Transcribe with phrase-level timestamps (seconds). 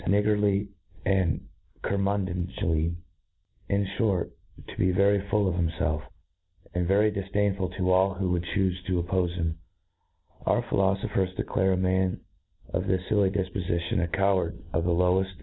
[0.07, 0.67] niggardly,
[1.05, 1.41] and
[1.83, 2.91] curmudgeonl y
[3.69, 4.29] i n fhort,
[4.67, 6.01] to be very full of himfelf,
[6.73, 9.59] and very difdain ful to all who would not chufe to oppofe him
[10.47, 12.19] our philofophers declare a man
[12.73, 15.25] of this filly dilpo fition, a coward of the lowefl.